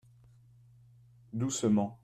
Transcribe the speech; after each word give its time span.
Doucement. 1.33 1.97